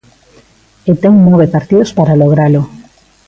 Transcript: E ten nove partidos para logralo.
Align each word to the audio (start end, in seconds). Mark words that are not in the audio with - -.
E 0.89 0.93
ten 1.01 1.13
nove 1.27 1.45
partidos 1.55 1.91
para 1.97 2.19
logralo. 2.21 2.63